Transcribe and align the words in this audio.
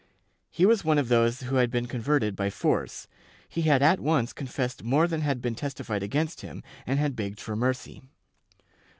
He 0.49 0.65
was 0.65 0.83
one 0.83 0.97
of 0.97 1.09
those 1.09 1.41
who 1.41 1.57
had 1.57 1.69
been 1.69 1.85
converted 1.85 2.35
by 2.35 2.49
force; 2.49 3.07
he 3.47 3.61
had 3.61 3.83
at 3.83 3.99
once 3.99 4.33
confessed 4.33 4.83
more 4.83 5.07
than 5.07 5.21
had 5.21 5.43
been 5.43 5.53
testified 5.53 6.01
against 6.01 6.41
him, 6.41 6.63
and 6.87 6.97
had 6.97 7.15
begged 7.15 7.39
for 7.39 7.55
mercy. 7.55 8.01